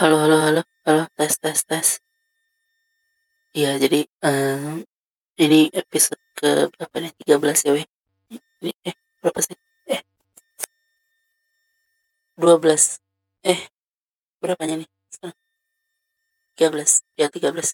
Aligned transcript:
Halo 0.00 0.16
halo 0.24 0.36
halo 0.40 0.62
halo, 0.86 1.02
tes 1.16 1.34
tes 1.44 1.60
tes. 1.68 1.88
Iya 3.56 3.68
jadi, 3.82 3.98
mmm, 4.24 4.80
ini 5.44 5.58
episode 5.80 6.22
ke 6.38 6.48
berapa 6.72 6.96
nih, 7.04 7.12
13 7.20 7.58
ya 7.66 7.70
weh. 7.76 7.86
Ini 8.64 8.72
eh, 8.88 8.96
berapa 9.20 9.40
sih? 9.44 9.56
Eh 9.92 10.00
12. 12.38 13.00
Eh, 13.44 13.60
berapanya 14.42 14.74
nih 14.84 14.88
sekarang? 15.14 15.36
13, 16.56 16.92
ya 17.20 17.26
13. 17.34 17.68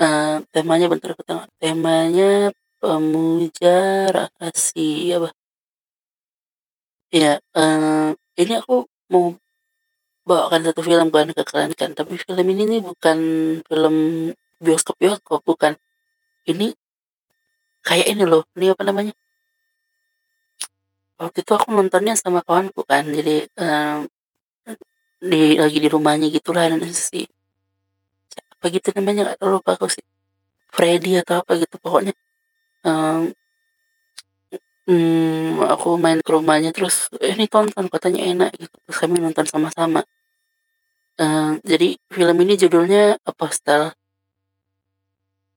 Eee, 0.00 0.42
temanya 0.54 0.86
bentar 0.92 1.10
aku 1.14 1.24
tengok, 1.28 1.46
temanya 1.62 2.50
pemuja 2.80 3.76
rahasia 4.16 5.14
apa? 5.20 5.30
Iya, 7.16 7.42
eee, 7.58 8.08
ini 8.40 8.52
aku 8.62 8.86
mau 9.12 9.34
bawakan 10.28 10.60
satu 10.66 10.80
film 10.84 11.08
kan 11.14 11.28
ke 11.36 11.42
kalian 11.50 11.72
kan, 11.80 11.90
tapi 11.98 12.14
film 12.20 12.46
ini 12.52 12.62
nih 12.76 12.80
bukan 12.84 13.18
film 13.68 13.94
bioskop-bioskop, 14.64 15.40
bukan. 15.48 15.72
Ini 16.48 16.74
kayak 17.86 18.06
ini 18.12 18.24
loh, 18.28 18.42
ini 18.56 18.66
apa 18.72 18.82
namanya? 18.84 19.12
Waktu 21.20 21.38
itu 21.44 21.52
aku 21.58 21.68
nontonnya 21.76 22.14
sama 22.22 22.40
kawanku 22.46 22.80
kan, 22.90 23.04
jadi, 23.16 23.34
eee, 23.62 23.98
di 25.30 25.42
lagi 25.62 25.78
di 25.84 25.88
rumahnya 25.94 26.26
gitulah 26.36 26.64
dan 26.72 26.80
si 26.92 27.28
siapa 28.60 28.66
gitu 28.74 28.88
namanya 28.96 29.22
tahu 29.40 29.50
lupa 29.58 29.70
aku 29.76 29.86
sih. 29.94 30.04
Freddy 30.76 31.12
atau 31.22 31.36
apa 31.42 31.52
gitu 31.62 31.76
pokoknya. 31.84 32.12
Mmm, 32.86 33.32
mmm, 34.88 35.64
aku 35.74 35.88
main 36.04 36.20
ke 36.26 36.30
rumahnya 36.36 36.70
terus, 36.76 36.96
"Eh, 37.24 37.32
ini 37.36 37.46
tonton," 37.54 37.86
katanya 37.94 38.20
enak 38.32 38.50
gitu, 38.60 38.76
terus 38.86 38.98
kami 39.02 39.16
nonton 39.24 39.46
sama-sama. 39.48 40.00
Eee, 41.18 41.58
jadi 41.66 41.88
film 42.14 42.36
ini 42.44 42.54
judulnya 42.60 43.18
Apostel. 43.26 43.90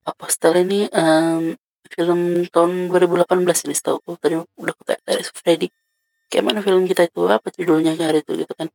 Apostel 0.06 0.52
ini, 0.68 0.84
mmm, 0.92 1.56
film 1.88 2.44
tahun 2.52 2.92
2018 2.92 3.64
ini 3.64 3.72
setahuku, 3.72 4.20
tadi 4.20 4.36
udah 4.36 4.72
aku 4.76 4.82
tanya 4.84 5.00
Freddy, 5.32 5.68
"Kayak 6.30 6.44
mana 6.48 6.60
film 6.66 6.84
kita 6.90 7.08
itu, 7.08 7.20
apa 7.28 7.48
judulnya 7.56 7.92
hari 7.98 8.20
itu?" 8.24 8.32
Gitu 8.44 8.52
kan. 8.58 8.68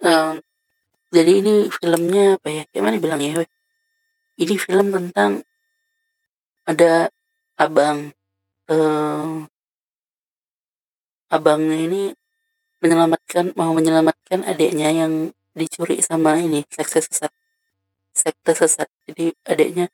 Eee, 0.00 0.40
jadi 1.14 1.32
ini 1.42 1.52
filmnya 1.72 2.38
apa 2.40 2.48
ya, 2.50 2.62
kayak 2.70 2.84
mana 2.86 2.96
bilangnya 3.02 3.30
weh, 3.44 3.50
ini 4.42 4.54
film 4.60 4.88
tentang 4.96 5.44
ada 6.66 7.10
abang, 7.58 8.14
eee 8.70 9.48
abangnya 11.30 11.76
ini 11.86 12.02
menyelamatkan 12.82 13.54
mau 13.58 13.72
menyelamatkan 13.76 14.42
adiknya 14.46 14.90
yang 14.94 15.12
dicuri 15.58 16.00
sama 16.04 16.38
ini, 16.40 16.64
sekte 16.72 17.00
sesat. 17.04 17.32
Sekte 18.14 18.52
sesat. 18.56 18.88
Jadi 19.08 19.32
adiknya 19.48 19.86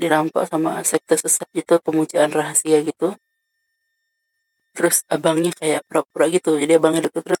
dirampok 0.00 0.44
sama 0.50 0.82
sekte 0.86 1.16
sesat 1.20 1.48
itu, 1.56 1.74
pemujaan 1.84 2.32
rahasia 2.34 2.80
gitu. 2.86 3.16
Terus 4.76 5.04
abangnya 5.12 5.52
kayak 5.52 5.84
pura-pura 5.88 6.24
gitu, 6.32 6.56
jadi 6.56 6.80
abangnya 6.80 7.04
deket 7.12 7.22
terus 7.28 7.40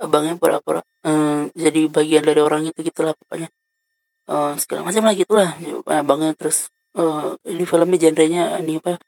abangnya 0.00 0.34
pura-pura, 0.40 0.82
eee, 1.06 1.50
jadi 1.56 1.80
bagian 1.92 2.24
dari 2.28 2.40
orang 2.44 2.62
itu 2.68 2.80
gitulah 2.88 3.14
pokoknya. 3.18 3.48
Eee, 4.30 4.52
segala 4.62 4.82
macam 4.88 5.02
lah 5.08 5.14
gitulah, 5.18 5.50
abangnya 5.88 6.32
terus, 6.38 6.58
eee, 6.98 7.36
ini 7.54 7.64
filmnya 7.68 7.98
genrenya 8.02 8.42
ini 8.62 8.78
apa 8.82 9.00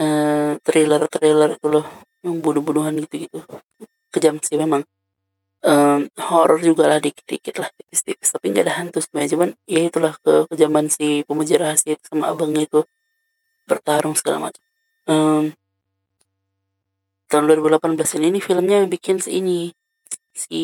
eee, 0.00 0.56
thriller-thriller 0.64 1.50
itu 1.60 1.66
loh, 1.68 1.84
yang 2.24 2.40
bunuh-bunuhan 2.40 2.96
gitu-gitu. 3.04 3.44
Kejam 4.14 4.36
sih 4.44 4.56
memang. 4.60 4.84
Horor 5.62 6.58
jugalah 6.58 6.98
dikit-dikit 6.98 7.54
lah, 7.62 7.70
tipis-tipis, 7.78 8.34
tapi 8.34 8.50
nggak 8.50 8.66
ada 8.66 8.74
hantu 8.82 8.98
sebenarnya, 8.98 9.30
cuman 9.38 9.48
ya 9.70 9.80
itulah 9.86 10.14
ke 10.18 10.32
kejaman 10.50 10.86
si 10.90 11.22
pemuja 11.22 11.54
rahasia 11.62 11.94
itu 11.94 12.02
sama 12.10 12.34
abangnya 12.34 12.66
itu, 12.66 12.80
bertarung 13.70 14.16
segala 14.18 14.50
macam. 14.50 14.62
Mmm 15.10 15.56
tahun 17.30 17.44
2018 17.46 18.10
ini 18.18 18.26
nih 18.38 18.42
filmnya 18.42 18.76
yang 18.82 18.90
bikin 18.90 19.16
si 19.22 19.38
ini, 19.38 19.70
si 20.34 20.60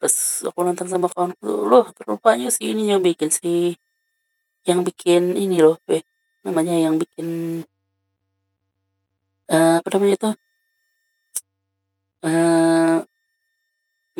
pas 0.00 0.14
aku 0.46 0.60
nonton 0.66 0.88
sama 0.90 1.08
kawanku, 1.12 1.46
"Loh 1.68 1.86
rupanya 2.08 2.48
si 2.54 2.72
ini 2.74 2.92
yang 2.92 3.02
bikin, 3.04 3.30
si 3.32 3.76
yang 4.68 4.82
bikin 4.86 5.36
ini 5.38 5.60
loh 5.64 5.78
weh, 5.90 6.02
namanya 6.46 6.74
yang 6.78 6.96
bikin" 7.00 7.62
eee, 9.48 9.80
apa 9.80 9.88
namanya 9.96 10.14
itu 10.20 10.28
eee, 12.22 13.06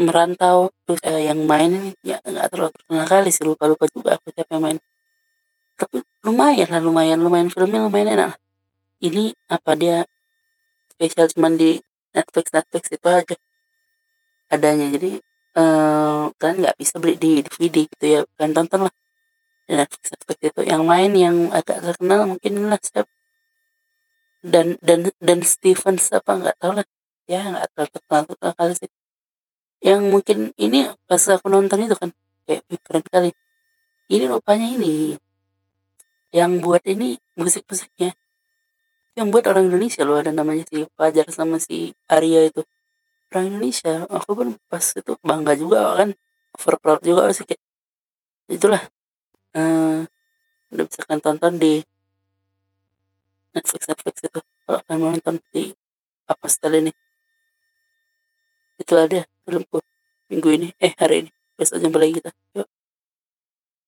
Merantau, 0.07 0.71
terus, 0.87 1.01
eee, 1.03 1.27
yang 1.27 1.41
main 1.51 1.71
ini 1.75 1.91
ya 2.07 2.23
nggak 2.23 2.47
terlalu 2.55 2.71
terkenal 2.77 3.07
kali 3.11 3.29
sih, 3.35 3.43
lupa-lupa 3.49 3.85
juga 3.91 4.11
aku 4.15 4.31
siapa 4.31 4.51
yang 4.55 4.65
main. 4.67 4.79
Tapi 5.81 5.97
lumayan 6.27 6.69
lah, 6.75 6.81
lumayan 6.83 7.19
lumayan 7.25 7.51
filmnya 7.55 7.81
lumayan 7.87 8.11
enak. 8.17 8.33
Ini 9.05 9.25
apa 9.53 9.73
dia 9.79 9.97
spesial 10.95 11.27
cuman 11.35 11.55
di 11.61 11.79
Netflix 12.17 12.47
Netflix 12.57 12.85
itu 12.95 13.09
aja 13.09 13.37
adanya, 14.51 14.89
jadi, 14.97 15.21
eee, 15.61 16.23
kalian 16.41 16.57
nggak 16.65 16.77
bisa 16.81 16.95
beli 16.97 17.15
di 17.21 17.45
DVD 17.45 17.77
gitu 17.85 18.05
ya, 18.09 18.21
kalian 18.41 18.53
tonton 18.57 18.81
lah 18.89 18.95
Netflix 19.71 20.05
Netflix 20.15 20.39
itu. 20.49 20.61
Yang 20.67 20.83
main 20.89 21.13
yang 21.17 21.37
agak 21.55 21.79
terkenal 21.85 22.21
mungkin 22.31 22.53
inilah 22.59 22.81
siapa 22.83 23.09
dan 24.47 24.79
dan 24.79 25.11
dan 25.19 25.43
Stevens 25.43 26.15
apa 26.15 26.31
nggak 26.39 26.57
tahu 26.63 26.73
lah, 26.79 26.87
ya 27.27 27.43
nggak 27.51 27.67
terlalu 27.75 27.91
terkenal 27.99 28.55
kali 28.55 28.75
sih. 28.79 28.89
Yang 29.83 30.03
mungkin 30.11 30.39
ini 30.59 30.91
pas 31.07 31.23
aku 31.31 31.47
nonton 31.47 31.87
itu 31.87 31.95
kan, 31.95 32.11
kayak 32.51 32.67
keren 32.83 33.05
kali. 33.07 33.31
Ini 34.11 34.25
rupanya 34.27 34.67
ini, 34.67 35.15
yang 36.35 36.59
buat 36.59 36.83
ini 36.89 37.17
musik-musiknya, 37.39 38.13
yang 39.15 39.31
buat 39.31 39.47
orang 39.47 39.71
Indonesia 39.71 40.03
loh, 40.03 40.19
ada 40.19 40.35
namanya 40.35 40.67
si 40.67 40.83
Fajar 40.99 41.27
sama 41.31 41.63
si 41.63 41.95
Arya 42.11 42.51
itu. 42.51 42.63
Orang 43.31 43.55
Indonesia, 43.55 44.07
aku 44.11 44.31
pun 44.35 44.49
pas 44.67 44.83
itu 44.83 45.13
bangga 45.23 45.55
juga 45.55 45.95
kan, 45.99 46.11
over 46.59 46.77
proud 46.83 47.03
juga 47.07 47.31
sih 47.35 47.47
kayak 47.47 47.63
itulah, 48.51 48.83
eee, 49.57 50.09
udah 50.75 50.85
bisa 50.87 51.01
kalian 51.07 51.23
tonton 51.25 51.55
di 51.61 51.85
Netflix 53.55 53.89
Netflix 53.89 54.17
itu, 54.29 54.41
kalau 54.67 54.81
kalian 54.85 55.01
mau 55.01 55.11
nonton 55.15 55.37
di 55.53 55.73
Apostel 56.29 56.73
ini. 56.85 56.93
Itu 58.79 58.95
ada 58.95 59.27
filmku 59.49 59.81
minggu 60.29 60.49
ini, 60.53 60.69
eh 60.77 60.93
hari 61.01 61.25
ini, 61.25 61.31
besok 61.57 61.81
jumpa 61.81 61.97
lagi 61.97 62.21
kita, 62.21 62.31
yuk. 62.53 62.69